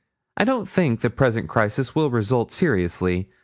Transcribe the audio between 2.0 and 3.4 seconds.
result seriously.